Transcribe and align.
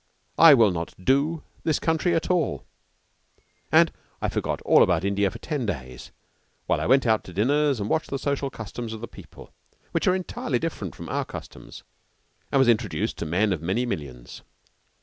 I 0.39 0.55
will 0.55 0.71
not 0.71 0.95
'do' 0.99 1.43
this 1.63 1.77
country 1.77 2.15
at 2.15 2.31
all." 2.31 2.65
And 3.71 3.91
I 4.19 4.29
forgot 4.29 4.59
all 4.63 4.81
about 4.81 5.05
India 5.05 5.29
for 5.29 5.37
ten 5.37 5.67
days 5.67 6.09
while 6.65 6.81
I 6.81 6.87
went 6.87 7.05
out 7.05 7.23
to 7.25 7.33
dinners 7.33 7.79
and 7.79 7.87
watched 7.87 8.09
the 8.09 8.17
social 8.17 8.49
customs 8.49 8.93
of 8.93 9.01
the 9.01 9.07
people, 9.07 9.53
which 9.91 10.07
are 10.07 10.15
entirely 10.15 10.57
different 10.57 10.95
from 10.95 11.07
our 11.07 11.23
customs, 11.23 11.83
and 12.51 12.57
was 12.57 12.67
introduced 12.67 13.17
to 13.19 13.27
men 13.27 13.53
of 13.53 13.61
many 13.61 13.85
millions. 13.85 14.41